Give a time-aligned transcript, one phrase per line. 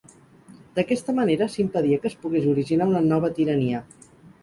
[0.77, 3.89] D'aquesta manera s'impedia que es pogués originar una nova tirania.